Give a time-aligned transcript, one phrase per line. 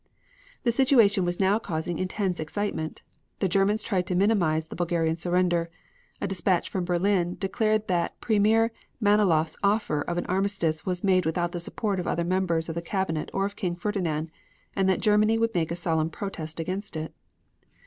[0.63, 3.03] The situation was now causing intense excitement.
[3.37, 5.69] The Germans tried to minimize the Bulgarian surrender.
[6.19, 11.51] A dispatch from Berlin declared that Premier Malinoff's offer of an armistice was made without
[11.51, 14.31] the support of other members of the Cabinet or of King Ferdinand,
[14.75, 17.13] and that Germany would make a solemn protest against it.